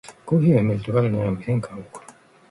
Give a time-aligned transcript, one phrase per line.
[0.25, 2.07] コーヒーをやめると体に起こる変化がおこる